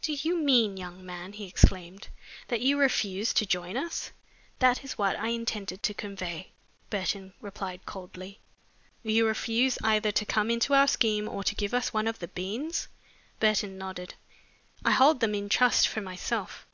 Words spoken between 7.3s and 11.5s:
replied coldly. "You refuse either to come into our scheme or